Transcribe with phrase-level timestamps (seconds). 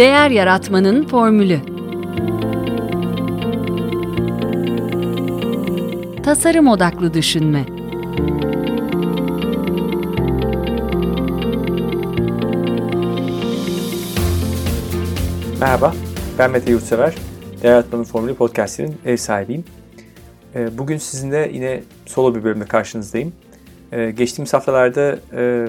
[0.00, 1.60] Değer Yaratmanın Formülü
[6.22, 7.64] Tasarım Odaklı Düşünme
[15.60, 15.94] Merhaba,
[16.38, 17.14] ben Mete Yurtsever.
[17.62, 19.64] Değer Yaratmanın Formülü podcastinin ev sahibiyim.
[20.54, 23.32] Ee, bugün sizinle yine solo bir bölümde karşınızdayım.
[23.92, 25.68] Ee, geçtiğimiz haftalarda e,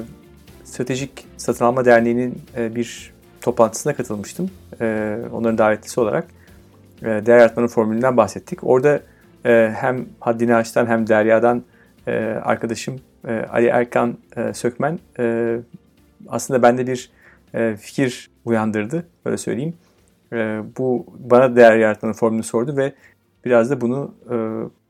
[0.63, 4.52] Stratejik Satın Alma Derneği'nin e, bir toplantısına katılmıştım.
[4.81, 6.27] E, onların davetlisi olarak.
[7.02, 8.59] Değer Yaratmanın Formülünden bahsettik.
[8.64, 9.02] Orada
[9.73, 11.64] hem Haddini Ağaç'tan hem Derya'dan
[12.44, 13.00] arkadaşım
[13.52, 14.17] Ali Erkan
[14.54, 15.00] Sökmen
[16.27, 17.12] aslında bende bir
[17.77, 19.08] fikir uyandırdı.
[19.26, 19.73] Böyle söyleyeyim.
[20.78, 22.94] Bu bana değer yaratmanın formülünü sordu ve
[23.45, 24.14] biraz da bunu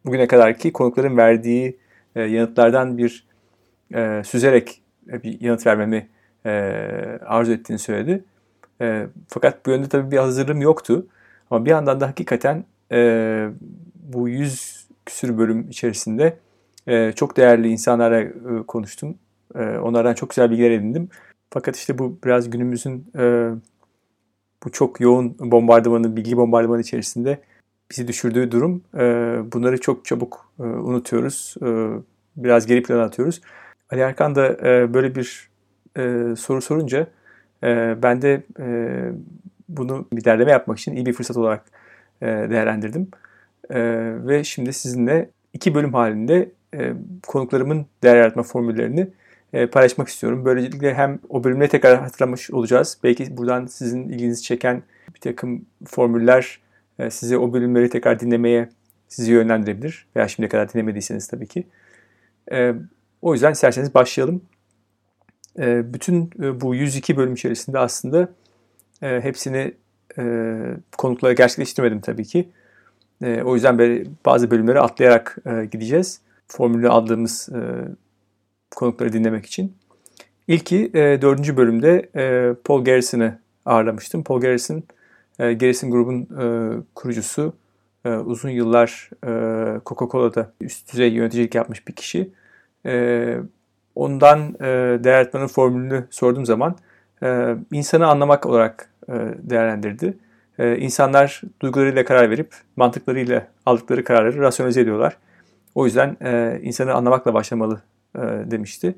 [0.05, 1.77] bugüne kadarki konukların verdiği
[2.15, 3.27] e, yanıtlardan bir
[3.93, 6.07] e, süzerek bir yanıt vermemi
[6.45, 6.51] e,
[7.25, 8.23] arzu ettiğini söyledi.
[8.81, 11.07] E, fakat bu yönde tabii bir hazırlığım yoktu.
[11.51, 13.49] Ama bir yandan da hakikaten e,
[13.95, 16.37] bu yüz küsür bölüm içerisinde
[16.87, 18.31] e, çok değerli insanlara e,
[18.67, 19.15] konuştum.
[19.55, 21.09] E, onlardan çok güzel bilgiler edindim.
[21.49, 23.51] Fakat işte bu biraz günümüzün e,
[24.65, 27.41] bu çok yoğun bombardımanı, bilgi bombardımanı içerisinde
[27.91, 28.83] bizi düşürdüğü durum.
[28.95, 28.99] E,
[29.53, 31.55] bunları çok çabuk e, unutuyoruz.
[31.61, 31.67] E,
[32.37, 33.41] biraz geri plana atıyoruz.
[33.91, 35.49] Ali Erkan da e, böyle bir
[35.97, 37.07] e, soru sorunca
[37.63, 38.65] e, ben de e,
[39.69, 41.65] bunu bir derleme yapmak için iyi bir fırsat olarak
[42.21, 43.07] e, değerlendirdim.
[43.69, 43.79] E,
[44.27, 46.93] ve şimdi sizinle iki bölüm halinde e,
[47.27, 49.07] konuklarımın değer yaratma formüllerini
[49.53, 50.45] e, paylaşmak istiyorum.
[50.45, 52.97] Böylelikle hem o bölümleri tekrar hatırlamış olacağız.
[53.03, 54.83] Belki buradan sizin ilginizi çeken
[55.15, 56.59] bir takım formüller
[56.99, 58.69] e, sizi o bölümleri tekrar dinlemeye
[59.07, 60.07] sizi yönlendirebilir.
[60.15, 61.67] Veya şimdiye kadar dinlemediyseniz tabii ki.
[62.51, 62.73] E,
[63.21, 64.41] o yüzden isterseniz başlayalım.
[65.59, 66.31] E, bütün
[66.61, 68.29] bu 102 bölüm içerisinde aslında
[68.99, 69.73] hepsini
[70.97, 72.49] konuklara gerçekleştirmedim tabii ki.
[73.45, 75.37] O yüzden bazı bölümleri atlayarak
[75.71, 76.21] gideceğiz.
[76.47, 77.49] Formülü aldığımız
[78.75, 79.73] konukları dinlemek için.
[80.47, 82.09] İlki dördüncü bölümde
[82.63, 84.23] Paul Garrison'ı ağırlamıştım.
[84.23, 84.83] Paul Garrison
[85.39, 86.45] e, Garrison Group'un e,
[86.95, 87.53] kurucusu.
[88.05, 89.29] E, uzun yıllar e,
[89.85, 92.29] Coca-Cola'da üst düzey yöneticilik yapmış bir kişi.
[93.95, 96.75] E, ondan e, değer etmenin formülünü sorduğum zaman
[97.23, 100.17] e, insanı anlamak olarak e, değerlendirdi.
[100.59, 105.17] E, insanlar duygularıyla karar verip mantıklarıyla aldıkları kararları rasyonize ediyorlar.
[105.75, 107.81] O yüzden e, insanı anlamakla başlamalı
[108.15, 108.95] e, demişti.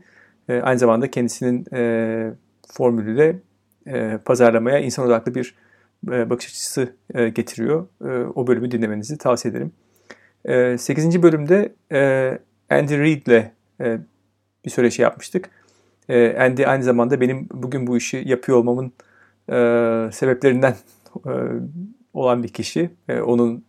[0.49, 2.31] E, aynı zamanda kendisinin e,
[2.67, 3.39] formülü de
[3.87, 5.55] e, pazarlamaya insan odaklı bir
[6.11, 7.87] e, bakış açısı e, getiriyor.
[8.01, 9.71] E, o bölümü dinlemenizi tavsiye ederim.
[10.77, 11.23] 8.
[11.23, 11.73] bölümde
[12.69, 13.51] Andy Reid'le
[14.65, 15.49] bir söyleşi yapmıştık.
[16.39, 18.93] Andy aynı zamanda benim bugün bu işi yapıyor olmamın
[20.11, 20.75] sebeplerinden
[22.13, 22.89] olan bir kişi.
[23.25, 23.65] Onun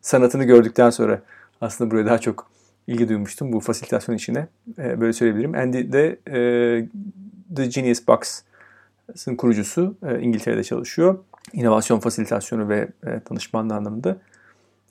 [0.00, 1.22] sanatını gördükten sonra
[1.60, 2.50] aslında buraya daha çok
[2.86, 4.48] ilgi duymuştum bu fasilitasyon işine.
[4.78, 5.54] Böyle söyleyebilirim.
[5.54, 6.18] Andy de
[7.56, 8.42] The Genius Box
[9.16, 11.18] Sın kurucusu e, İngiltere'de çalışıyor.
[11.52, 14.16] İnovasyon fasilitasyonu ve e, danışmanlığı anlamında.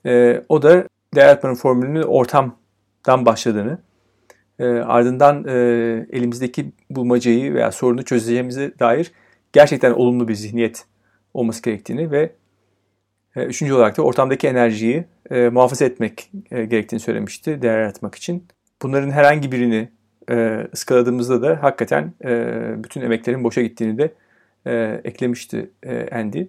[0.06, 3.78] E, o da değer yaratmanın formülünün ortamdan başladığını,
[4.62, 5.52] e, ardından e,
[6.12, 9.12] elimizdeki bulmacayı veya sorunu çözeceğimize dair
[9.52, 10.84] gerçekten olumlu bir zihniyet
[11.34, 12.32] olması gerektiğini ve
[13.36, 18.46] e, üçüncü olarak da ortamdaki enerjiyi e, muhafaza etmek e, gerektiğini söylemişti değer yaratmak için.
[18.82, 19.88] Bunların herhangi birini
[20.30, 24.12] e, ıskaladığımızda da hakikaten e, bütün emeklerin boşa gittiğini de
[24.66, 26.46] e, eklemişti e, Andy.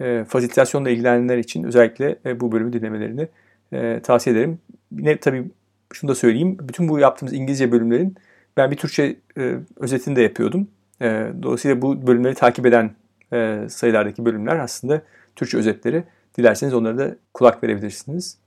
[0.00, 3.28] E, fasilitasyonla ilgilenenler için özellikle e, bu bölümü dinlemelerini
[3.72, 4.58] e, tavsiye ederim.
[4.92, 5.44] Yine tabii
[5.92, 6.56] şunu da söyleyeyim.
[6.60, 8.16] Bütün bu yaptığımız İngilizce bölümlerin
[8.56, 10.68] ben bir Türkçe e, özetini de yapıyordum.
[11.02, 12.90] E, dolayısıyla bu bölümleri takip eden
[13.32, 15.02] e, sayılardaki bölümler aslında
[15.36, 16.04] Türkçe özetleri.
[16.38, 18.38] Dilerseniz onlara da kulak verebilirsiniz.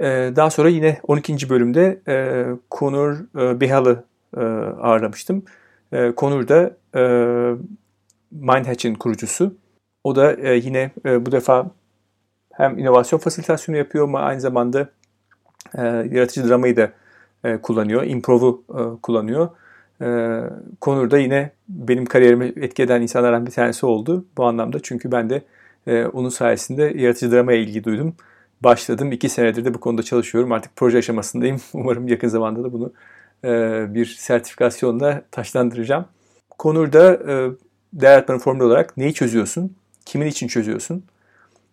[0.00, 1.48] Ee, daha sonra yine 12.
[1.48, 4.04] bölümde e, Conor e, Bihal'ı
[4.36, 4.40] e,
[4.80, 5.42] ağırlamıştım.
[5.92, 7.02] E, Conor da e,
[8.30, 9.54] Mindhatch'in kurucusu.
[10.04, 11.70] O da e, yine e, bu defa
[12.52, 14.88] hem inovasyon fasilitasyonu yapıyor ama aynı zamanda
[15.74, 16.92] e, yaratıcı dramayı da
[17.44, 18.04] e, kullanıyor.
[18.04, 19.48] Improv'u e, kullanıyor.
[20.02, 20.40] E,
[20.82, 24.78] Conor da yine benim kariyerimi etki eden insanlardan bir tanesi oldu bu anlamda.
[24.82, 25.42] Çünkü ben de
[25.86, 28.14] e, onun sayesinde yaratıcı dramaya ilgi duydum
[28.60, 29.12] başladım.
[29.12, 30.52] İki senedir de bu konuda çalışıyorum.
[30.52, 31.60] Artık proje aşamasındayım.
[31.72, 32.92] Umarım yakın zamanda da bunu
[33.44, 36.04] e, bir sertifikasyonla taşlandıracağım.
[36.58, 37.50] Konur'da e,
[37.92, 39.76] değer atmanın formülü olarak neyi çözüyorsun?
[40.04, 41.04] Kimin için çözüyorsun?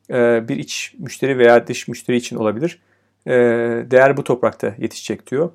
[0.10, 2.80] E, bir iç müşteri veya dış müşteri için olabilir.
[3.28, 3.32] E,
[3.92, 5.52] değer bu toprakta yetişecek diyor.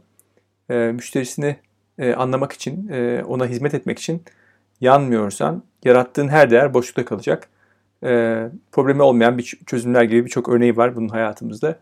[0.71, 1.57] E, müşterisini
[1.99, 4.23] e, anlamak için, e, ona hizmet etmek için
[4.81, 7.49] yanmıyorsan yarattığın her değer boşlukta kalacak.
[8.05, 8.09] E,
[8.73, 11.79] problemi olmayan bir çözümler gibi birçok örneği var bunun hayatımızda.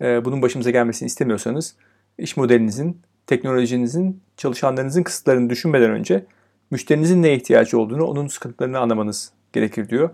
[0.00, 1.76] Bunun başımıza gelmesini istemiyorsanız
[2.18, 6.24] iş modelinizin, teknolojinizin, çalışanlarınızın kısıtlarını düşünmeden önce
[6.70, 10.10] müşterinizin neye ihtiyacı olduğunu, onun sıkıntılarını anlamanız gerekir diyor.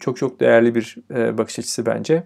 [0.00, 2.24] Çok çok değerli bir e, bakış açısı bence.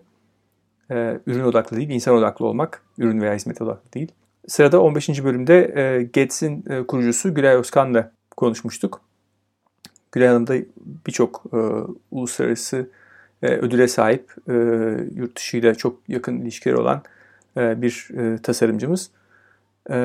[0.91, 2.83] E, ürün odaklı değil, insan odaklı olmak.
[2.99, 4.13] Ürün veya hizmet odaklı değil.
[4.49, 5.25] Sırada 15.
[5.25, 9.01] bölümde e, Getsin e, kurucusu Gülay Özkan'la konuşmuştuk.
[10.13, 10.55] Gülay Hanım da
[11.07, 11.59] birçok e,
[12.11, 12.91] uluslararası
[13.43, 14.53] e, ödüle sahip, e,
[15.15, 17.03] yurt dışıyla çok yakın ilişkileri olan
[17.57, 19.11] e, bir e, tasarımcımız.
[19.91, 19.97] E,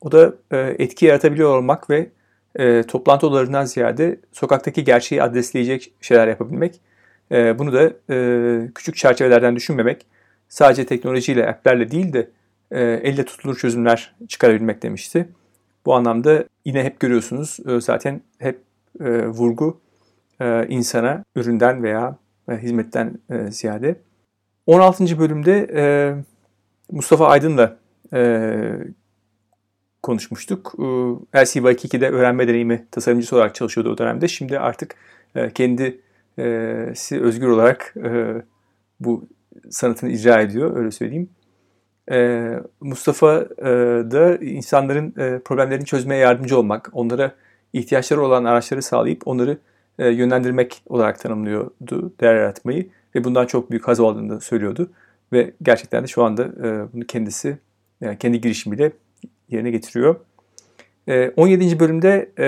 [0.00, 2.10] o da e, etki yaratabiliyor olmak ve
[2.56, 6.80] e, toplantı odalarından ziyade sokaktaki gerçeği adresleyecek şeyler yapabilmek.
[7.32, 10.06] E, bunu da e, küçük çerçevelerden düşünmemek,
[10.48, 12.30] sadece teknolojiyle, app'lerle değil de
[12.70, 15.28] e, elle tutulur çözümler çıkarabilmek demişti.
[15.86, 18.60] Bu anlamda yine hep görüyorsunuz e, zaten hep
[19.00, 19.80] e, vurgu
[20.40, 22.16] e, insana üründen veya
[22.48, 23.96] e, hizmetten e, ziyade.
[24.66, 25.18] 16.
[25.18, 25.82] bölümde e,
[26.92, 27.76] Mustafa Aydın'la
[28.12, 28.72] e,
[30.02, 30.74] konuşmuştuk.
[30.78, 30.82] E,
[31.38, 34.28] LCY2'de öğrenme deneyimi tasarımcısı olarak çalışıyordu o dönemde.
[34.28, 34.94] Şimdi artık
[35.34, 35.50] e,
[36.36, 38.42] kendisi özgür olarak e,
[39.00, 39.28] bu
[39.70, 41.30] sanatını icra ediyor öyle söyleyeyim.
[42.10, 42.50] E,
[42.80, 43.64] Mustafa e,
[44.10, 47.32] da insanların e, problemlerini çözmeye yardımcı olmak, onlara
[47.72, 49.58] ihtiyaçları olan araçları sağlayıp onları
[49.98, 54.90] e, yönlendirmek olarak tanımlıyordu değer yaratmayı ve bundan çok büyük haz aldığını söylüyordu
[55.32, 57.58] ve gerçekten de şu anda e, bunu kendisi
[58.00, 58.92] yani kendi girişimiyle
[59.48, 60.16] yerine getiriyor.
[61.08, 61.80] E, 17.
[61.80, 62.46] bölümde e,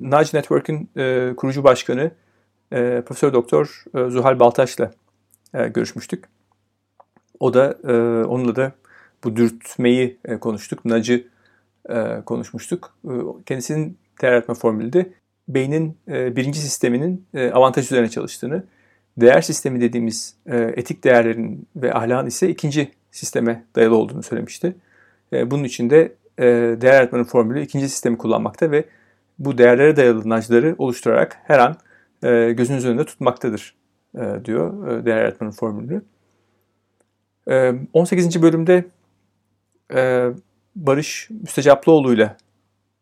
[0.00, 2.10] Nudge Network'ün e, kurucu başkanı
[2.72, 4.90] e, Profesör Doktor e, Zuhal Baltaş'la
[5.54, 6.24] e, görüşmüştük.
[7.40, 7.92] O da e,
[8.24, 8.72] onunla da
[9.24, 10.84] bu dürtmeyi e, konuştuk.
[10.84, 11.24] Nudge'ı
[11.88, 12.94] e, konuşmuştuk.
[13.04, 13.12] E,
[13.46, 15.12] kendisinin değer yaratma formülü
[15.48, 18.64] beynin e, birinci sisteminin e, avantaj üzerine çalıştığını,
[19.16, 24.76] değer sistemi dediğimiz e, etik değerlerin ve ahlakın ise ikinci sisteme dayalı olduğunu söylemişti.
[25.32, 26.44] E, bunun için de e,
[26.80, 28.84] değer yaratmanın formülü ikinci sistemi kullanmakta ve
[29.38, 31.76] bu değerlere dayalı nacları oluşturarak her an
[32.22, 33.74] e, gözünüz önünde tutmaktadır
[34.14, 36.02] e, diyor e, değer yaratmanın formülü.
[37.50, 38.42] E, 18.
[38.42, 38.84] bölümde
[39.94, 40.30] e,
[40.76, 42.36] Barış Müstecaplıoğlu ile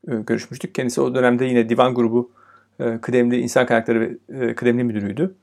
[0.08, 0.74] e, görüşmüştük.
[0.74, 2.30] Kendisi o dönemde yine divan grubu
[2.80, 5.34] e, kıdemli insan kaynakları ve e, kıdemli müdürüydü.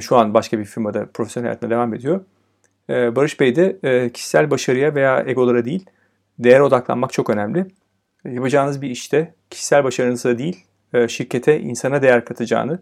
[0.00, 2.20] Şu an başka bir firmada profesyonel hayatına devam ediyor.
[2.88, 3.78] Barış Bey de
[4.14, 5.86] kişisel başarıya veya egolara değil,
[6.38, 7.66] değer odaklanmak çok önemli.
[8.24, 10.64] Yapacağınız bir işte kişisel başarınıza değil,
[11.08, 12.78] şirkete, insana değer katacağını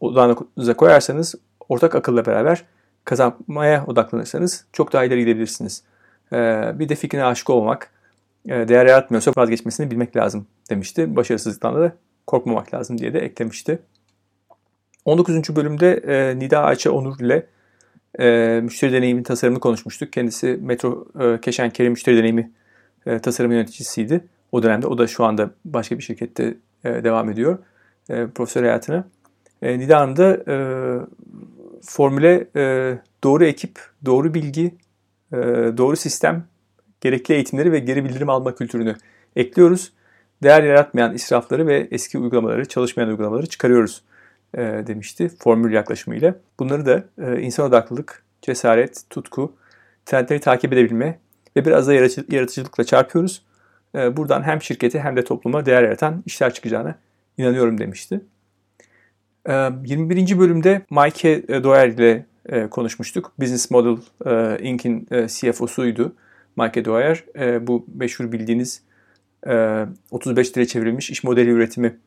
[0.00, 1.34] odağınıza koyarsanız
[1.68, 2.64] ortak akılla beraber
[3.04, 5.82] kazanmaya odaklanırsanız çok daha ileri gidebilirsiniz.
[6.78, 7.90] Bir de fikrine aşık olmak,
[8.48, 11.16] e, değer yaratmıyorsa vazgeçmesini bilmek lazım demişti.
[11.16, 11.92] Başarısızlıktan da
[12.26, 13.78] korkmamak lazım diye de eklemişti.
[15.04, 15.56] 19.
[15.56, 17.46] bölümde e, Nida Ayça Onur ile
[18.20, 20.12] e, müşteri deneyimi tasarımını konuşmuştuk.
[20.12, 22.50] Kendisi Metro e, Keşen Kerim müşteri deneyimi
[23.06, 24.24] e, tasarım yöneticisiydi.
[24.52, 26.54] O dönemde o da şu anda başka bir şirkette
[26.84, 27.58] e, devam ediyor
[28.10, 29.04] e, profesör hayatına.
[29.62, 30.56] E, Nida Hanım da e,
[31.82, 32.94] formüle e,
[33.24, 34.74] doğru ekip, doğru bilgi,
[35.32, 35.36] e,
[35.76, 36.44] doğru sistem
[37.00, 38.96] gerekli eğitimleri ve geri bildirim alma kültürünü
[39.36, 39.92] ekliyoruz.
[40.42, 44.02] Değer yaratmayan israfları ve eski uygulamaları, çalışmayan uygulamaları çıkarıyoruz
[44.54, 46.34] e, demişti formül yaklaşımıyla.
[46.58, 49.52] Bunları da e, insan odaklılık, cesaret, tutku,
[50.06, 51.18] trendleri takip edebilme
[51.56, 51.94] ve biraz da
[52.28, 53.42] yaratıcılıkla çarpıyoruz.
[53.94, 56.94] E, buradan hem şirkete hem de topluma değer yaratan işler çıkacağına
[57.38, 58.20] inanıyorum demişti.
[59.48, 59.52] E,
[59.84, 60.38] 21.
[60.38, 63.32] bölümde Mike Doyer ile e, konuşmuştuk.
[63.40, 66.12] Business Model e, Inc.'in e, CFO'suydu.
[66.56, 68.82] Michael Dwyer e, bu meşhur bildiğiniz
[69.46, 71.98] e, 35 liraya çevrilmiş iş modeli üretimi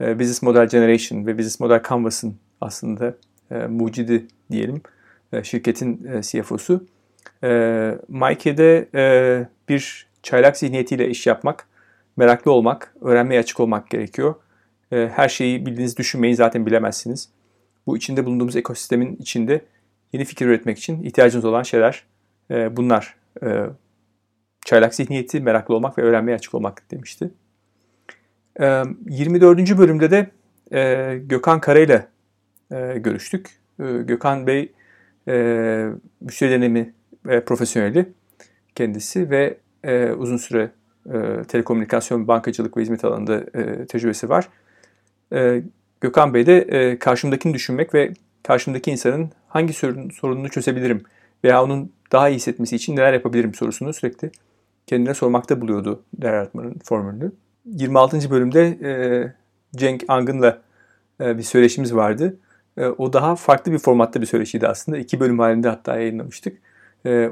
[0.00, 3.14] e, Business Model Generation ve Business Model Canvas'ın aslında
[3.50, 4.80] e, mucidi diyelim
[5.32, 6.86] e, şirketin e, CFO'su.
[7.44, 11.66] E, Mike'de e, bir çaylak zihniyetiyle iş yapmak,
[12.16, 14.34] meraklı olmak, öğrenmeye açık olmak gerekiyor.
[14.94, 17.28] E, her şeyi bildiğiniz düşünmeyi zaten bilemezsiniz.
[17.86, 19.64] Bu içinde bulunduğumuz ekosistemin içinde
[20.12, 22.04] yeni fikir üretmek için ihtiyacınız olan şeyler
[22.50, 23.66] e, bunlar e,
[24.66, 27.30] Çaylak zihniyeti, meraklı olmak ve öğrenmeye açık olmak demişti.
[28.60, 29.78] 24.
[29.78, 30.30] bölümde de
[31.16, 32.06] Gökhan Kara ile
[32.96, 33.50] görüştük.
[33.78, 34.72] Gökhan Bey
[36.20, 38.12] müşteri deneyimi profesyoneli
[38.74, 39.58] kendisi ve
[40.16, 40.70] uzun süre
[41.48, 43.44] telekomünikasyon, bankacılık ve hizmet alanında
[43.86, 44.48] tecrübesi var.
[46.00, 48.12] Gökhan Bey de karşımdakini düşünmek ve
[48.42, 49.72] karşımdaki insanın hangi
[50.12, 51.02] sorununu çözebilirim
[51.44, 54.30] veya onun daha iyi hissetmesi için neler yapabilirim sorusunu sürekli
[54.86, 57.32] kendine sormakta buluyordu değer yaratmanın formülünü.
[57.64, 58.30] 26.
[58.30, 58.92] bölümde e,
[59.76, 60.58] Cenk Angın'la
[61.20, 62.36] bir söyleşimiz vardı.
[62.98, 64.98] O daha farklı bir formatta bir söyleşiydi aslında.
[64.98, 66.58] İki bölüm halinde hatta yayınlamıştık.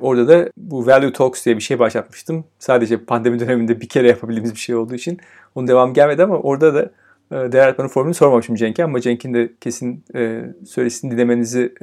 [0.00, 2.44] Orada da bu Value Talks diye bir şey başlatmıştım.
[2.58, 5.18] Sadece pandemi döneminde bir kere yapabildiğimiz bir şey olduğu için
[5.54, 6.90] onun devam gelmedi ama orada da
[7.32, 10.04] değer yaratmanın formülünü sormamışım Cenk'e ama Cenk'in de kesin
[10.66, 11.74] söyleşisini dinlemenizi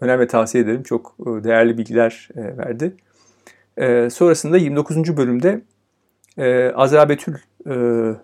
[0.00, 0.82] önem ve tavsiye ederim.
[0.82, 2.96] Çok değerli bilgiler verdi.
[4.10, 5.16] Sonrasında 29.
[5.16, 5.60] bölümde
[6.74, 7.34] Azra Betül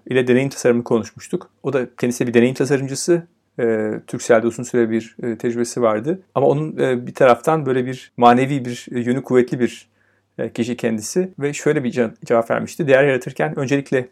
[0.06, 1.50] ile deneyim tasarımı konuşmuştuk.
[1.62, 3.22] O da kendisi bir deneyim tasarımcısı.
[3.60, 6.22] E, Türkcell'de uzun süre bir e, tecrübesi vardı.
[6.34, 9.88] Ama onun e, bir taraftan böyle bir manevi bir e, yönü kuvvetli bir
[10.38, 11.32] e, kişi kendisi.
[11.38, 11.90] Ve şöyle bir
[12.25, 12.87] cevap vermişti.
[12.87, 14.08] Değer yaratırken öncelikle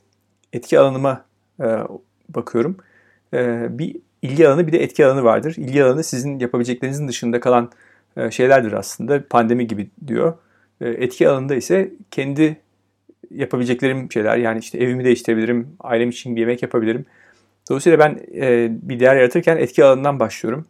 [0.52, 1.24] etki alanıma
[1.60, 1.66] e,
[2.28, 2.76] bakıyorum.
[3.34, 5.54] E, bir ilgi alanı bir de etki alanı vardır.
[5.58, 7.70] İlgi alanı sizin yapabileceklerinizin dışında kalan
[8.16, 9.28] e, şeylerdir aslında.
[9.30, 10.34] Pandemi gibi diyor.
[10.80, 12.56] E, etki alanında ise kendi
[13.30, 14.36] yapabileceklerim şeyler.
[14.36, 17.06] Yani işte evimi değiştirebilirim, ailem için bir yemek yapabilirim
[17.70, 20.66] Dolayısıyla ben e, bir değer yaratırken etki alanından başlıyorum.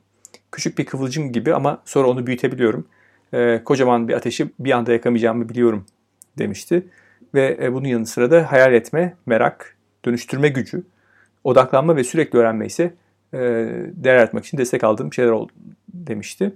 [0.53, 2.87] Küçük bir kıvılcım gibi ama sonra onu büyütebiliyorum.
[3.35, 5.87] E, kocaman bir ateşi bir anda yakamayacağımı biliyorum
[6.39, 6.87] demişti.
[7.35, 10.83] Ve e, bunun yanı sıra da hayal etme, merak, dönüştürme gücü,
[11.45, 12.95] odaklanma ve sürekli öğrenme ise
[13.35, 13.39] e,
[13.93, 15.53] değer yaratmak için destek aldığım şeyler oldu
[15.89, 16.53] demişti.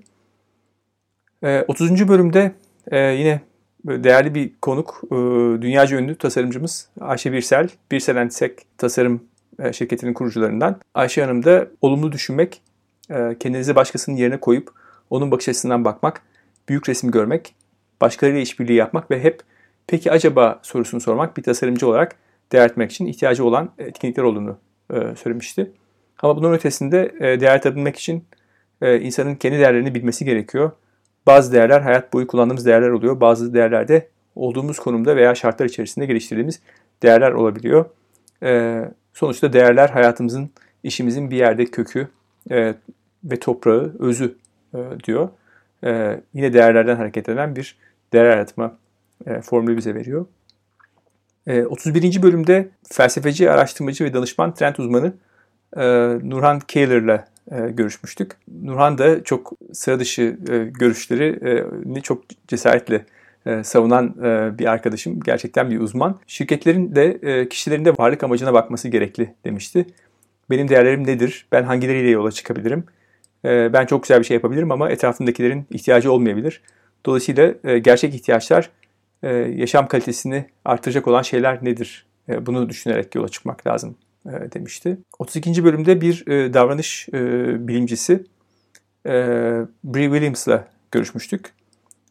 [1.43, 2.09] E, 30.
[2.09, 2.53] bölümde
[2.91, 3.41] e, yine
[3.85, 5.15] değerli bir konuk, e,
[5.63, 9.25] dünyaca ünlü tasarımcımız Ayşe Birsel, Birsel Antisek Tasarım
[9.59, 10.81] e, şirketinin kurucularından.
[10.95, 12.63] Ayşe Hanım da olumlu düşünmek,
[13.11, 14.71] e, kendinizi başkasının yerine koyup
[15.11, 16.23] onun bakış açısından bakmak,
[16.69, 17.55] büyük resmi görmek,
[18.01, 19.41] başkalarıyla işbirliği yapmak ve hep
[19.87, 22.17] peki acaba sorusunu sormak bir tasarımcı olarak
[22.53, 24.59] değer etmek için ihtiyacı olan etkinlikler olduğunu
[24.93, 25.71] e, söylemişti.
[26.23, 28.25] Ama bunun ötesinde değer edebilmek için
[28.83, 30.71] insanın kendi değerlerini bilmesi gerekiyor.
[31.27, 33.21] Bazı değerler hayat boyu kullandığımız değerler oluyor.
[33.21, 36.61] Bazı değerler de olduğumuz konumda veya şartlar içerisinde geliştirdiğimiz
[37.03, 37.85] değerler olabiliyor.
[39.15, 40.51] Sonuçta değerler hayatımızın,
[40.83, 42.09] işimizin bir yerde kökü
[42.51, 42.75] e,
[43.25, 44.35] ve toprağı, özü
[44.75, 45.29] e, diyor.
[45.85, 47.77] E, yine değerlerden hareket eden bir
[48.13, 48.79] değer yaratma
[49.27, 50.27] e, formülü bize veriyor.
[51.47, 52.23] E, 31.
[52.23, 55.13] bölümde felsefeci, araştırmacı ve danışman trend uzmanı
[55.77, 55.83] e,
[56.23, 58.33] Nurhan Kehler'la e, görüşmüştük.
[58.63, 61.41] Nurhan da çok sıra dışı e, görüşleri
[61.97, 63.05] e, çok cesaretle
[63.63, 64.15] savunan
[64.59, 65.21] bir arkadaşım.
[65.21, 66.21] Gerçekten bir uzman.
[66.27, 69.87] Şirketlerin de kişilerin de varlık amacına bakması gerekli demişti.
[70.51, 71.47] Benim değerlerim nedir?
[71.53, 72.85] Ben hangileriyle yola çıkabilirim?
[73.45, 76.63] Ben çok güzel bir şey yapabilirim ama etrafındakilerin ihtiyacı olmayabilir.
[77.07, 78.71] Dolayısıyla gerçek ihtiyaçlar
[79.57, 82.07] yaşam kalitesini artıracak olan şeyler nedir?
[82.29, 84.99] Bunu düşünerek yola çıkmak lazım demişti.
[85.19, 85.65] 32.
[85.65, 87.09] bölümde bir davranış
[87.69, 88.25] bilimcisi
[89.85, 91.53] Bree Williams'la görüşmüştük.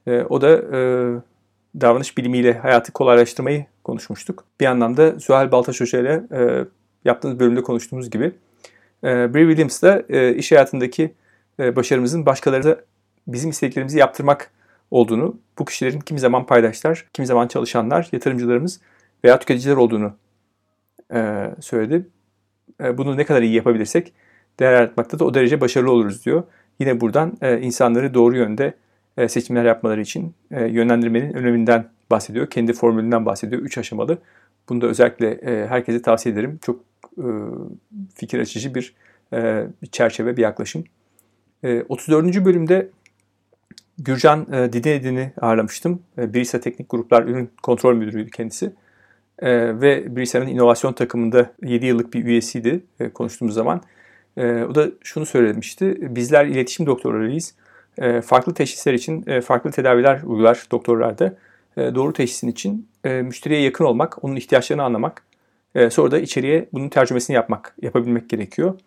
[0.08, 0.80] E, o da e,
[1.82, 4.46] davranış bilimiyle hayatı kolaylaştırmayı konuşmuştuk.
[4.60, 6.65] Bir anlamda Süheyl Baltaş Hoca ile e,
[7.06, 8.32] yaptığımız bölümde konuştuğumuz gibi
[9.03, 11.13] e, Bree Williams da e, iş hayatındaki
[11.60, 12.77] e, başarımızın başkaları da
[13.27, 14.51] bizim isteklerimizi yaptırmak
[14.91, 18.81] olduğunu, bu kişilerin kimi zaman paydaşlar, kimi zaman çalışanlar, yatırımcılarımız
[19.24, 20.13] veya tüketiciler olduğunu
[21.13, 22.07] e, söyledi.
[22.83, 24.13] E, bunu ne kadar iyi yapabilirsek
[24.60, 26.43] değer yaratmakta da o derece başarılı oluruz diyor.
[26.79, 28.74] Yine buradan e, insanları doğru yönde
[29.27, 32.50] seçimler yapmaları için yönlendirmenin öneminden bahsediyor.
[32.50, 33.62] Kendi formülünden bahsediyor.
[33.62, 34.17] Üç aşamalı.
[34.69, 36.60] Bunu da özellikle herkese tavsiye ederim.
[36.62, 36.79] Çok
[38.15, 38.95] fikir açıcı bir
[39.91, 40.83] çerçeve, bir yaklaşım.
[41.89, 42.45] 34.
[42.45, 42.89] bölümde
[44.05, 46.01] Gürcan Didinedin'i ağırlamıştım.
[46.17, 48.74] Brisa Teknik Gruplar Ürün Kontrol Müdürüydü kendisi.
[49.41, 53.81] Ve Brisa'nın inovasyon takımında 7 yıllık bir üyesiydi konuştuğumuz zaman.
[54.38, 56.15] O da şunu söylemişti.
[56.15, 57.53] Bizler iletişim doktorlarıyız
[57.98, 61.38] e, farklı teşhisler için e, farklı tedaviler uygular doktorlarda.
[61.77, 65.24] E, doğru teşhisin için müşteriye yakın olmak, onun ihtiyaçlarını anlamak,
[65.89, 68.79] sonra da içeriye bunun tercümesini yapmak, yapabilmek gerekiyor.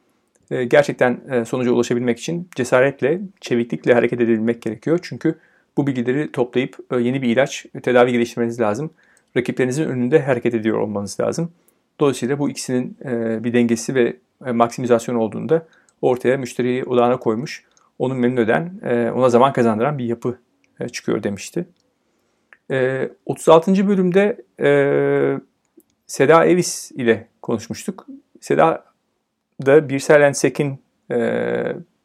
[0.50, 4.98] Gerçekten sonuca ulaşabilmek için cesaretle, çeviklikle hareket edebilmek gerekiyor.
[5.02, 5.38] Çünkü
[5.76, 8.90] bu bilgileri toplayıp yeni bir ilaç, tedavi geliştirmeniz lazım.
[9.36, 11.50] Rakiplerinizin önünde hareket ediyor olmanız lazım.
[12.00, 12.96] Dolayısıyla bu ikisinin
[13.44, 14.16] bir dengesi ve
[14.52, 15.66] maksimizasyon olduğunda
[16.02, 17.64] ortaya müşteriyi odağına koymuş,
[17.98, 20.38] onu memnun eden, e, ona zaman kazandıran bir yapı
[20.80, 21.66] e, çıkıyor demişti.
[23.26, 23.72] 36.
[23.72, 24.44] E, bölümde
[26.06, 28.06] Seda Evis ile konuşmuştuk.
[28.40, 28.84] Seda
[29.66, 30.80] da Birsel Sek'in,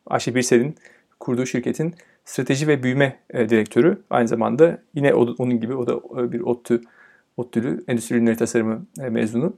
[0.07, 0.75] Ayşe Birsel'in
[1.19, 4.01] kurduğu şirketin strateji ve büyüme direktörü.
[4.09, 6.81] Aynı zamanda yine onun gibi o da bir ODTÜ,
[7.37, 9.53] ODTÜ'lü endüstri ürünleri tasarımı mezunu.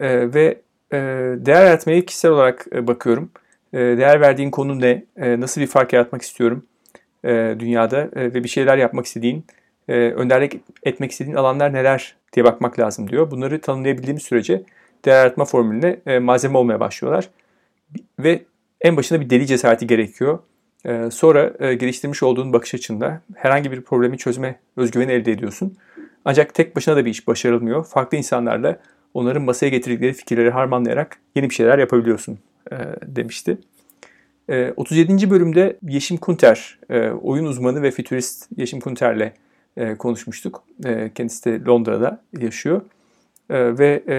[0.00, 0.60] Ve
[1.46, 3.30] değer yaratmayı kişisel olarak bakıyorum.
[3.74, 5.04] Değer verdiğin konu ne?
[5.16, 6.64] Nasıl bir fark yaratmak istiyorum
[7.24, 9.44] e, dünyada e, ve bir şeyler yapmak istediğin,
[9.88, 13.30] e, önderlik etmek istediğin alanlar neler diye bakmak lazım diyor.
[13.30, 14.62] Bunları tanımlayabildiğimiz sürece
[15.04, 17.30] değer yaratma formülüne e, malzeme olmaya başlıyorlar.
[18.18, 18.42] Ve
[18.80, 20.38] en başında bir deli cesareti gerekiyor.
[20.84, 25.76] E, sonra e, geliştirmiş olduğun bakış açında herhangi bir problemi çözme özgüveni elde ediyorsun.
[26.24, 27.84] Ancak tek başına da bir iş başarılmıyor.
[27.84, 28.78] Farklı insanlarla
[29.14, 32.38] onların masaya getirdikleri fikirleri harmanlayarak yeni bir şeyler yapabiliyorsun
[32.72, 33.58] e, demişti.
[34.48, 35.30] E, 37.
[35.30, 39.32] bölümde Yeşim Kunter, e, oyun uzmanı ve fütürist Yeşim Kunter'le
[39.76, 40.64] e, konuşmuştuk.
[40.84, 42.82] E, kendisi de Londra'da yaşıyor.
[43.50, 44.16] E, ve e,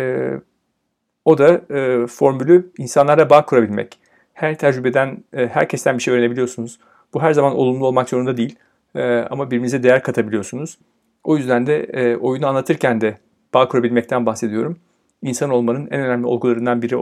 [1.25, 3.99] o da e, formülü insanlarla bağ kurabilmek.
[4.33, 6.79] Her tecrübeden, e, herkesten bir şey öğrenebiliyorsunuz.
[7.13, 8.55] Bu her zaman olumlu olmak zorunda değil.
[8.95, 10.77] E, ama birbirinize değer katabiliyorsunuz.
[11.23, 13.17] O yüzden de e, oyunu anlatırken de
[13.53, 14.79] bağ kurabilmekten bahsediyorum.
[15.21, 16.95] İnsan olmanın en önemli olgularından biri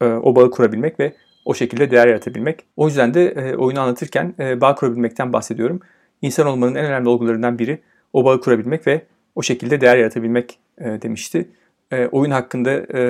[0.00, 1.12] e, o bağı kurabilmek ve
[1.44, 2.64] o şekilde değer yaratabilmek.
[2.76, 5.80] O yüzden de e, oyunu anlatırken e, bağ kurabilmekten bahsediyorum.
[6.22, 7.78] İnsan olmanın en önemli olgularından biri
[8.12, 9.02] o bağı kurabilmek ve
[9.34, 11.48] o şekilde değer yaratabilmek e, demişti.
[11.92, 13.00] E, oyun hakkında e,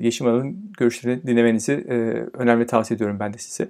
[0.00, 1.94] Yeşim Hanım'ın görüşlerini dinlemenizi e,
[2.38, 3.68] önemli tavsiye ediyorum ben de size.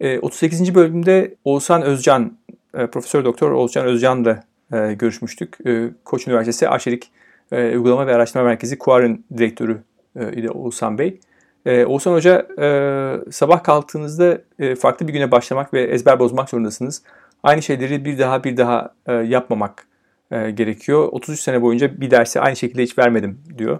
[0.00, 0.74] E, 38.
[0.74, 2.38] bölümde Oğuzhan Özcan,
[2.74, 5.58] e, Profesör Doktor Oğuzhan Özcan'la e, görüşmüştük.
[5.66, 7.10] E, Koç Üniversitesi Arşerik
[7.52, 9.82] e, Uygulama ve Araştırma Merkezi Kuar'ın direktörü
[10.16, 11.20] e, idi Oğuzhan Bey.
[11.66, 17.02] E, Oğuzhan Hoca e, sabah kalktığınızda e, farklı bir güne başlamak ve ezber bozmak zorundasınız.
[17.42, 19.86] Aynı şeyleri bir daha bir daha e, yapmamak
[20.30, 21.08] e, gerekiyor.
[21.12, 23.78] 33 sene boyunca bir dersi aynı şekilde hiç vermedim diyor.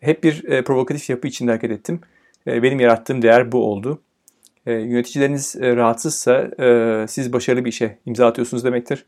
[0.00, 2.00] Hep bir e, provokatif yapı içinde hareket ettim.
[2.46, 4.02] E, benim yarattığım değer bu oldu.
[4.66, 9.04] E, yöneticileriniz e, rahatsızsa e, siz başarılı bir işe imza atıyorsunuz demektir.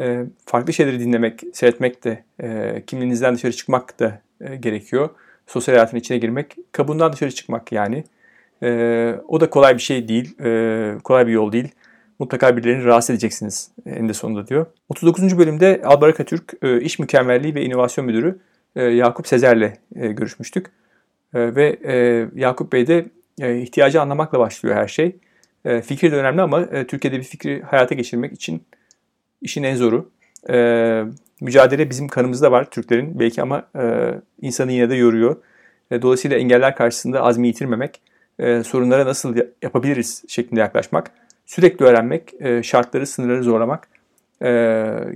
[0.00, 5.10] E, farklı şeyleri dinlemek, seyretmek de, e, kimliğinizden dışarı çıkmak da e, gerekiyor.
[5.46, 8.04] Sosyal hayatın içine girmek, kabuğundan dışarı çıkmak yani.
[8.62, 11.68] E, o da kolay bir şey değil, e, kolay bir yol değil
[12.18, 14.66] mutlaka birilerini rahatsız edeceksiniz en de sonunda diyor.
[14.88, 15.38] 39.
[15.38, 18.38] bölümde Albaraka Türk e, İş Mükemmelliği ve İnovasyon Müdürü
[18.76, 20.66] e, Yakup Sezer'le e, görüşmüştük.
[21.34, 21.78] Ve
[22.34, 23.06] Yakup Bey de
[23.62, 25.16] ihtiyacı anlamakla başlıyor her şey.
[25.84, 28.62] Fikir de önemli ama Türkiye'de bir fikri hayata geçirmek için
[29.42, 30.10] işin en zoru.
[31.40, 33.68] Mücadele bizim kanımızda var Türklerin belki ama
[34.40, 35.36] insanı yine de yoruyor.
[35.92, 38.02] Dolayısıyla engeller karşısında azmi yitirmemek,
[38.40, 41.10] sorunlara nasıl yapabiliriz şeklinde yaklaşmak
[41.46, 43.88] sürekli öğrenmek, e, şartları, sınırları zorlamak
[44.42, 44.48] e,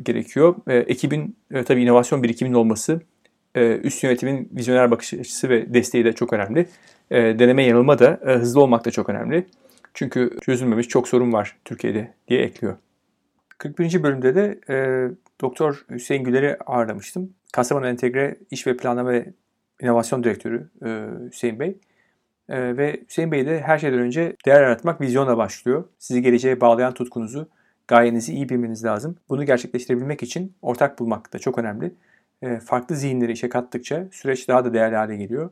[0.03, 0.55] gerekiyor.
[0.67, 1.37] E, ekibin
[1.67, 3.01] tabii inovasyon birikiminin olması,
[3.83, 6.67] üst yönetimin vizyoner bakış açısı ve desteği de çok önemli.
[7.11, 9.47] Deneme yanılma da hızlı olmak da çok önemli.
[9.95, 12.77] Çünkü çözülmemiş çok sorun var Türkiye'de diye ekliyor.
[13.59, 14.03] 41.
[14.03, 14.77] bölümde de e,
[15.41, 17.35] Doktor Hüseyin Güler'i ağırlamıştım.
[17.53, 19.33] Kastamonu Entegre İş ve Planlama ve
[19.83, 21.79] İnovasyon Direktörü e, Hüseyin Bey.
[22.49, 25.85] Ee, ve Hüseyin Bey de her şeyden önce değer yaratmak vizyonla başlıyor.
[25.99, 27.49] Sizi geleceğe bağlayan tutkunuzu,
[27.89, 29.17] gayenizi iyi bilmeniz lazım.
[29.29, 31.95] Bunu gerçekleştirebilmek için ortak bulmak da çok önemli.
[32.43, 35.51] Ee, farklı zihinleri işe kattıkça süreç daha da değerli hale geliyor.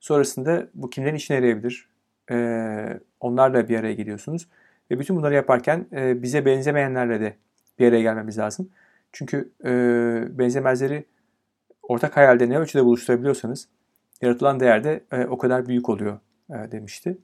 [0.00, 1.88] Sonrasında bu kimlerin işine yarayabilir?
[2.30, 4.48] Ee, onlarla bir araya geliyorsunuz.
[4.90, 7.36] Ve bütün bunları yaparken e, bize benzemeyenlerle de
[7.78, 8.70] bir araya gelmemiz lazım.
[9.12, 9.70] Çünkü e,
[10.38, 11.04] benzemezleri
[11.82, 13.68] ortak hayalde ne ölçüde buluşturabiliyorsanız
[14.22, 16.18] yaratılan değer de e, o kadar büyük oluyor e,
[16.50, 17.18] demişti.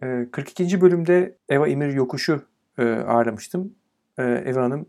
[0.00, 0.76] 42.
[0.76, 2.42] E, bölümde Eva İmir Yokuş'u
[2.78, 3.74] e, ağırlamıştım.
[4.18, 4.86] Eva Hanım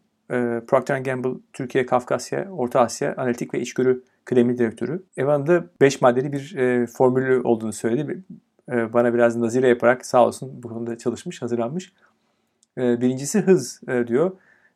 [0.68, 5.04] Procter Gamble Türkiye, Kafkasya, Orta Asya Analitik ve İçgörü Kıdemli Direktörü.
[5.18, 6.56] Eva Hanım da 5 maddeli bir
[6.88, 8.24] formülü olduğunu söyledi.
[8.70, 11.94] Bana biraz nazire yaparak sağ olsun bu konuda çalışmış, hazırlanmış.
[12.78, 14.32] Birincisi hız diyor.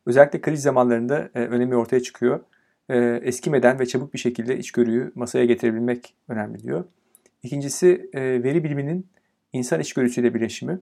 [0.06, 2.40] Özellikle kriz zamanlarında önemi ortaya çıkıyor.
[3.22, 6.84] Eskimeden ve çabuk bir şekilde içgörüyü masaya getirebilmek önemli diyor.
[7.44, 9.06] İkincisi e, veri biliminin
[9.52, 10.80] insan içgörüsüyle birleşimi.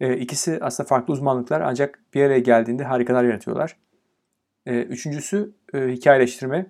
[0.00, 3.76] E, ikisi aslında farklı uzmanlıklar ancak bir araya geldiğinde harikalar yaratıyorlar.
[4.66, 6.66] E, üçüncüsü e, hikayeleştirme.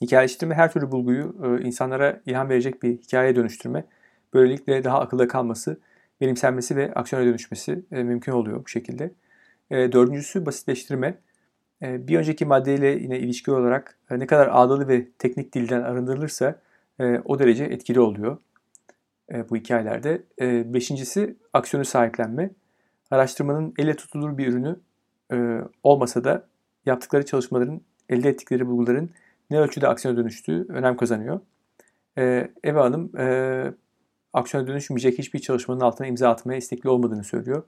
[0.00, 3.84] Hikayeleştirme her türlü bulguyu insanlara ilham verecek bir hikayeye dönüştürme.
[4.34, 5.80] Böylelikle daha akılda kalması,
[6.20, 9.10] benimsenmesi ve aksiyona dönüşmesi mümkün oluyor bu şekilde.
[9.70, 11.18] Dördüncüsü basitleştirme.
[11.82, 16.60] Bir önceki maddeyle yine ilişki olarak ne kadar ağdalı ve teknik dilden arındırılırsa
[17.00, 18.38] e, o derece etkili oluyor
[19.32, 20.22] e, bu hikayelerde.
[20.40, 22.50] E, beşincisi aksiyonu sahiplenme.
[23.10, 24.80] Araştırmanın elle tutulur bir ürünü
[25.32, 26.46] e, olmasa da
[26.86, 29.10] yaptıkları çalışmaların, elde ettikleri bulguların
[29.50, 31.40] ne ölçüde aksiyona dönüştüğü önem kazanıyor.
[32.18, 33.74] E, Eva Hanım e,
[34.32, 37.62] aksiyona dönüşmeyecek hiçbir çalışmanın altına imza atmaya istekli olmadığını söylüyor.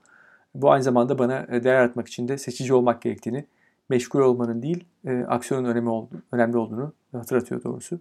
[0.55, 3.45] Bu aynı zamanda bana e, değer yaratmak için de seçici olmak gerektiğini,
[3.89, 7.99] meşgul olmanın değil, e, aksiyonun önemi oldu, önemli olduğunu hatırlatıyor doğrusu.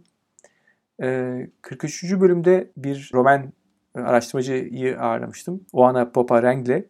[0.98, 2.04] 43.
[2.04, 3.52] Ee, bölümde bir Roman
[3.96, 5.60] e, araştırmacıyı ağırlamıştım.
[5.72, 6.84] Oana Popa Rengle.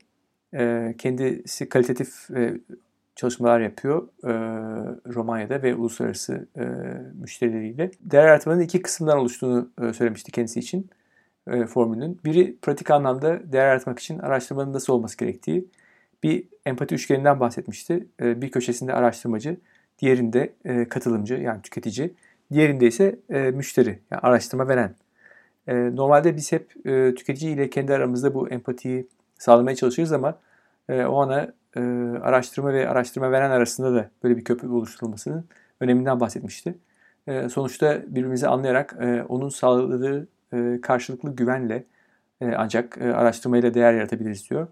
[0.99, 2.29] Kendisi kalitatif
[3.17, 4.33] çalışmalar yapıyor e,
[5.15, 6.63] Romanya'da ve uluslararası e,
[7.21, 7.91] müşterileriyle.
[8.01, 10.91] Değer yaratmanın iki kısımdan oluştuğunu e, söylemişti kendisi için
[11.51, 12.21] e, formülün.
[12.25, 15.67] Biri pratik anlamda değer yaratmak için araştırmanın nasıl olması gerektiği.
[16.23, 18.07] Bir empati üçgeninden bahsetmişti.
[18.21, 19.57] E, bir köşesinde araştırmacı,
[19.99, 22.15] diğerinde e, katılımcı yani tüketici,
[22.53, 24.95] diğerinde ise e, müşteri yani araştırma veren.
[25.67, 30.39] E, normalde biz hep e, tüketici ile kendi aramızda bu empatiyi sağlamaya çalışıyoruz ama
[30.89, 31.81] e, o ana e,
[32.23, 35.45] araştırma ve araştırma veren arasında da böyle bir köprü oluşturulmasının
[35.81, 36.75] öneminden bahsetmişti.
[37.27, 41.85] E, sonuçta birbirimizi anlayarak e, onun sağladığı e, karşılıklı güvenle
[42.41, 44.69] e, ancak e, araştırmayla değer yaratabiliriz diyor.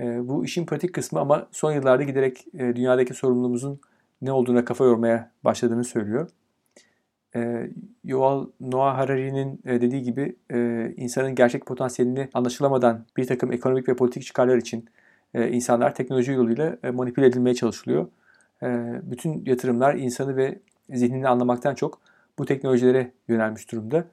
[0.00, 3.80] E, bu işin pratik kısmı ama son yıllarda giderek e, dünyadaki sorumluluğumuzun
[4.22, 6.30] ne olduğuna kafa yormaya başladığını söylüyor.
[7.36, 7.70] E,
[8.04, 13.96] Yuval Noah Harari'nin e, dediği gibi e, insanın gerçek potansiyelini anlaşılamadan bir takım ekonomik ve
[13.96, 14.88] politik çıkarlar için
[15.34, 18.06] e, insanlar teknoloji yoluyla e, manipüle edilmeye çalışılıyor.
[18.62, 20.58] E, bütün yatırımlar insanı ve
[20.90, 22.00] zihnini anlamaktan çok
[22.38, 24.04] bu teknolojilere yönelmiş durumda.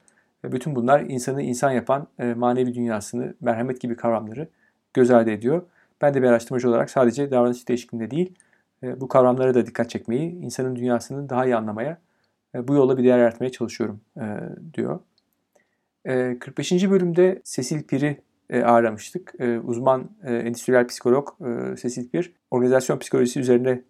[0.44, 4.48] Ve bütün bunlar insanı insan yapan e, manevi dünyasını, merhamet gibi kavramları
[4.94, 5.62] göz ardı ediyor.
[6.00, 8.34] Ben de bir araştırmacı olarak sadece davranış değişikliğinde değil,
[8.82, 11.96] e, bu kavramlara da dikkat çekmeyi, insanın dünyasını daha iyi anlamaya, e,
[12.54, 14.24] bu yolla bir değer yaratmaya çalışıyorum e,
[14.74, 15.00] diyor.
[16.04, 16.90] E, 45.
[16.90, 19.32] bölümde Cecil Pir'i e, ağırlamıştık.
[19.38, 21.28] E, uzman e, endüstriyel psikolog
[21.82, 23.82] Cecil Pir, organizasyon psikolojisi üzerine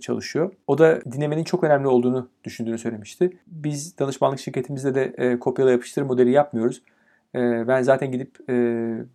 [0.00, 0.52] çalışıyor.
[0.66, 3.38] O da dinlemenin çok önemli olduğunu düşündüğünü söylemişti.
[3.46, 6.82] Biz danışmanlık şirketimizde de kopyala yapıştır modeli yapmıyoruz.
[7.34, 8.48] Ben zaten gidip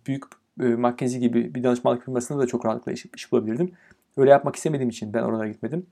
[0.06, 0.24] büyük
[0.56, 3.72] McKinsey gibi bir danışmanlık firmasında da çok rahatlıkla iş, iş bulabilirdim.
[4.16, 5.86] Öyle yapmak istemediğim için ben oralara gitmedim.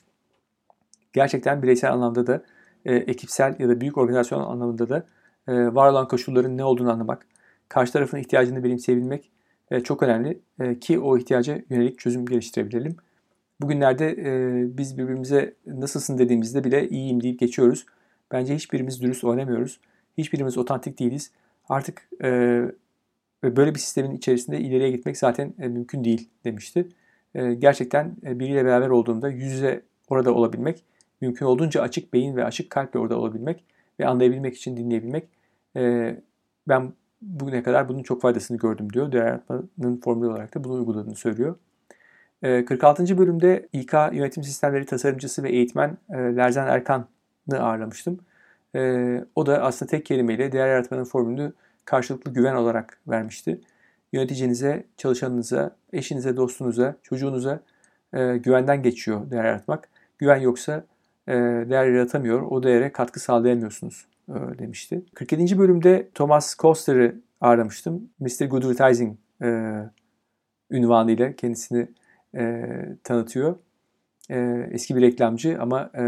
[1.16, 2.42] Gerçekten bireysel anlamda da
[2.84, 5.06] e, ekipsel ya da büyük organizasyon anlamında da
[5.48, 7.26] e, var olan koşulların ne olduğunu anlamak,
[7.68, 9.30] karşı tarafın ihtiyacını benimseyebilmek
[9.70, 12.96] e, çok önemli e, ki o ihtiyaca yönelik çözüm geliştirebilelim.
[13.60, 17.86] Bugünlerde e, biz birbirimize nasılsın dediğimizde bile iyiyim deyip geçiyoruz.
[18.30, 19.80] Bence hiçbirimiz dürüst oynamıyoruz.
[20.18, 21.30] Hiçbirimiz otantik değiliz.
[21.68, 22.28] Artık e,
[23.42, 26.88] böyle bir sistemin içerisinde ileriye gitmek zaten e, mümkün değil demişti.
[27.34, 30.84] E, gerçekten e, biriyle beraber olduğunda yüz yüze orada olabilmek,
[31.20, 33.64] mümkün olduğunca açık beyin ve açık kalple orada olabilmek
[34.00, 35.28] ve anlayabilmek için dinleyebilmek.
[35.76, 36.16] E,
[36.68, 39.12] ben bugüne kadar bunun çok faydasını gördüm diyor.
[39.12, 41.56] Değer yaratmanın formülü olarak da bunu uyguladığını söylüyor.
[42.42, 43.02] 46.
[43.02, 48.20] Ee, bölümde İK yönetim sistemleri tasarımcısı ve eğitmen e, Lerzan Erkan'ı ağırlamıştım.
[48.74, 51.52] Ee, o da aslında tek kelimeyle değer yaratmanın formülünü
[51.84, 53.60] karşılıklı güven olarak vermişti.
[54.12, 57.60] Yöneticinize, çalışanınıza, eşinize, dostunuza, çocuğunuza
[58.12, 59.88] e, güvenden geçiyor değer yaratmak.
[60.18, 60.84] Güven yoksa
[61.68, 65.02] değer yaratamıyor, o değere katkı sağlayamıyorsunuz demişti.
[65.14, 65.58] 47.
[65.58, 68.10] bölümde Thomas Koster'ı ağırlamıştım.
[68.20, 68.46] Mr.
[68.46, 69.16] Good Advertising
[70.70, 71.88] ünvanıyla kendisini
[72.34, 72.64] e,
[73.04, 73.56] tanıtıyor.
[74.30, 76.04] E, eski bir reklamcı ama e,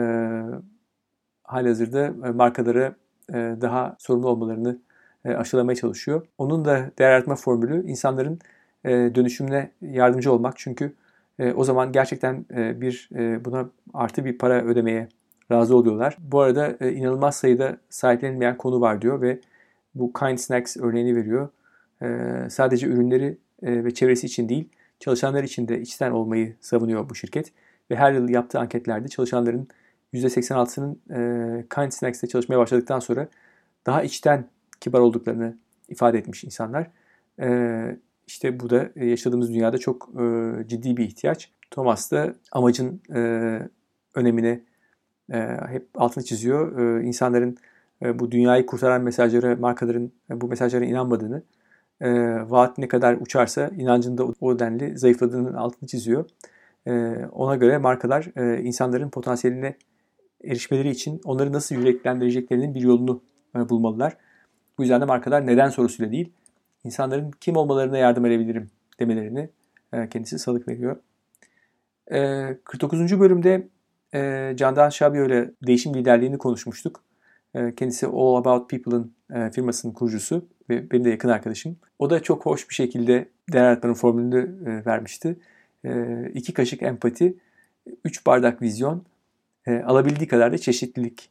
[1.42, 2.94] halihazırda markalara
[3.30, 4.78] e, daha sorumlu olmalarını
[5.24, 6.26] e, aşılamaya çalışıyor.
[6.38, 8.38] Onun da değer yaratma formülü insanların
[8.84, 10.54] e, dönüşümüne yardımcı olmak.
[10.58, 10.92] Çünkü e,
[11.52, 15.08] o zaman gerçekten e, bir e, buna artı bir para ödemeye
[15.52, 16.16] razı oluyorlar.
[16.20, 19.40] Bu arada e, inanılmaz sayıda sahiplenilmeyen konu var diyor ve
[19.94, 21.48] bu Kind Snacks örneğini veriyor.
[22.02, 22.06] E,
[22.50, 24.68] sadece ürünleri e, ve çevresi için değil,
[25.00, 27.52] Çalışanlar için de içten olmayı savunuyor bu şirket.
[27.90, 29.68] Ve her yıl yaptığı anketlerde çalışanların
[30.14, 33.28] %86'sının e, Kind Snacks'te çalışmaya başladıktan sonra
[33.86, 34.44] daha içten
[34.80, 35.56] kibar olduklarını
[35.88, 36.90] ifade etmiş insanlar.
[37.40, 37.48] E,
[38.28, 41.50] işte bu da yaşadığımız dünyada çok e, ciddi bir ihtiyaç.
[41.70, 43.20] Thomas da amacın e,
[44.14, 44.64] önemini
[45.32, 45.38] e,
[45.68, 46.78] hep altını çiziyor.
[46.78, 47.56] E, insanların
[48.02, 51.42] e, bu dünyayı kurtaran mesajlara, markaların e, bu mesajlara inanmadığını
[52.00, 52.10] e,
[52.50, 56.24] vaat ne kadar uçarsa inancında o denli zayıfladığının altını çiziyor.
[56.86, 59.76] E, ona göre markalar e, insanların potansiyeline
[60.44, 63.22] erişmeleri için onları nasıl yüreklendireceklerinin bir yolunu
[63.56, 64.16] e, bulmalılar.
[64.78, 66.32] Bu yüzden de markalar neden sorusuyla değil,
[66.84, 69.50] insanların kim olmalarına yardım edebilirim demelerini
[69.92, 70.96] e, kendisi salık veriyor.
[72.12, 73.20] E, 49.
[73.20, 73.68] bölümde
[74.14, 77.02] e, Candan Şabiyo ile değişim liderliğini konuşmuştuk.
[77.54, 81.76] E, kendisi All About People'ın e, firmasının kurucusu ve benim de yakın arkadaşım.
[81.98, 85.36] O da çok hoş bir şekilde değer yaratmanın formülünü e, vermişti.
[86.34, 87.34] İki kaşık empati,
[88.04, 89.02] üç bardak vizyon,
[89.66, 91.30] alabildiği kadar da çeşitlilik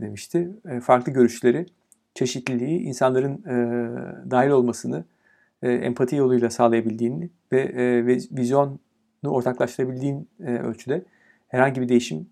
[0.00, 0.50] demişti.
[0.82, 1.66] Farklı görüşleri,
[2.14, 3.44] çeşitliliği, insanların
[4.30, 5.04] dahil olmasını
[5.62, 8.78] empati yoluyla sağlayabildiğini ve vizyonu
[9.24, 11.04] ortaklaştırabildiğin ölçüde
[11.48, 12.26] herhangi bir değişim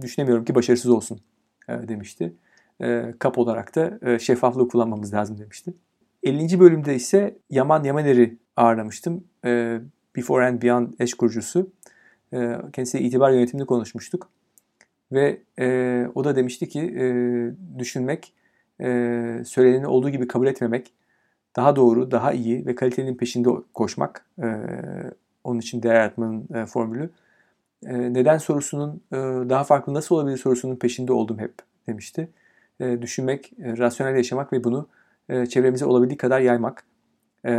[0.00, 1.20] düşünemiyorum ki başarısız olsun
[1.68, 2.32] demişti
[2.80, 5.74] e, kap olarak da e, şeffaflığı kullanmamız lazım demişti.
[6.22, 6.60] 50.
[6.60, 9.24] bölümde ise Yaman Yamaner'i ağırlamıştım.
[9.44, 9.80] E,
[10.16, 11.70] Before and Beyond eş kurucusu.
[12.32, 14.30] e, kendisiyle itibar yönetimini konuşmuştuk.
[15.12, 17.04] Ve e, o da demişti ki e,
[17.78, 18.47] düşünmek, e,
[19.44, 20.92] söyleneni olduğu gibi kabul etmemek,
[21.56, 24.26] daha doğru, daha iyi ve kalitenin peşinde koşmak.
[24.42, 24.46] E,
[25.44, 27.10] onun için değer yaratmanın e, formülü.
[27.86, 29.16] E, neden sorusunun e,
[29.48, 31.54] daha farklı nasıl olabilir sorusunun peşinde oldum hep
[31.86, 32.28] demişti.
[32.80, 34.88] E, düşünmek, e, rasyonel yaşamak ve bunu
[35.28, 36.84] e, çevremize olabildiği kadar yaymak.
[37.46, 37.52] E,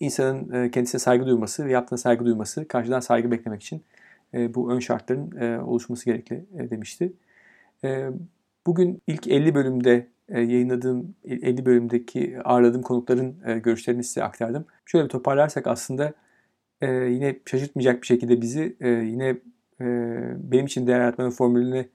[0.00, 3.82] insanın e, kendisine saygı duyması ve yaptığına saygı duyması, karşıdan saygı beklemek için
[4.34, 7.12] e, bu ön şartların e, oluşması gerekli e, demişti.
[7.84, 8.08] E,
[8.66, 14.64] bugün ilk 50 bölümde e, yayınladığım 50 bölümdeki ağırladığım konukların e, görüşlerini size aktardım.
[14.84, 16.12] Şöyle bir toparlarsak aslında
[16.80, 19.28] e, yine şaşırtmayacak bir şekilde bizi e, yine
[19.80, 19.86] e,
[20.52, 21.88] benim için değer yaratmanın formülünü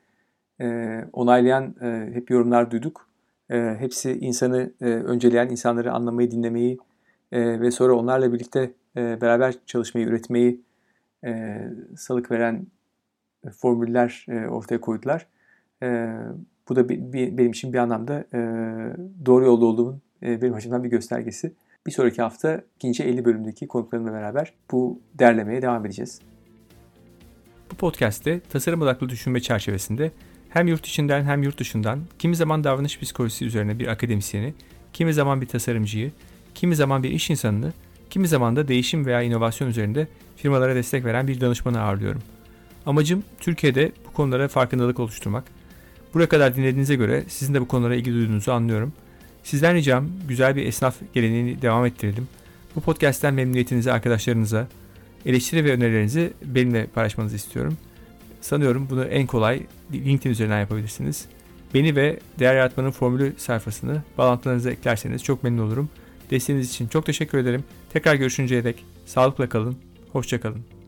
[0.62, 3.08] e, onaylayan e, hep yorumlar duyduk.
[3.50, 6.78] E, hepsi insanı e, önceleyen, insanları anlamayı, dinlemeyi
[7.32, 10.62] e, ve sonra onlarla birlikte e, beraber çalışmayı, üretmeyi
[11.26, 11.62] e,
[11.98, 12.68] salık veren
[13.58, 15.28] formüller e, ortaya koydular.
[16.72, 18.40] Bu da bir, bir, benim için bir anlamda e,
[19.26, 21.54] doğru yolda olduğumun e, benim açımdan bir göstergesi.
[21.88, 26.20] Bir sonraki hafta ikinci 50 bölümdeki konuklarımla beraber bu derlemeye devam edeceğiz.
[27.72, 30.12] Bu podcast'te tasarım odaklı düşünme çerçevesinde
[30.50, 34.54] hem yurt içinden hem yurt dışından kimi zaman davranış psikolojisi üzerine bir akademisyeni,
[34.94, 36.12] kimi zaman bir tasarımcıyı,
[36.56, 37.74] kimi zaman bir iş insanını,
[38.10, 42.22] kimi zaman da değişim veya inovasyon üzerinde firmalara destek veren bir danışmanı ağırlıyorum.
[42.86, 45.61] Amacım Türkiye'de bu konulara farkındalık oluşturmak.
[46.14, 48.94] Buraya kadar dinlediğinize göre sizin de bu konulara ilgi duyduğunuzu anlıyorum.
[49.44, 52.28] Sizden ricam güzel bir esnaf geleneğini devam ettirelim.
[52.76, 54.68] Bu podcast'ten memnuniyetinizi arkadaşlarınıza,
[55.26, 57.78] eleştiri ve önerilerinizi benimle paylaşmanızı istiyorum.
[58.42, 59.62] Sanıyorum bunu en kolay
[59.94, 61.26] LinkedIn üzerinden yapabilirsiniz.
[61.74, 65.90] Beni ve Değer Yaratmanın Formülü sayfasını bağlantılarınıza eklerseniz çok memnun olurum.
[66.32, 67.64] Desteğiniz için çok teşekkür ederim.
[67.94, 69.78] Tekrar görüşünceye dek sağlıkla kalın,
[70.12, 70.81] hoşçakalın.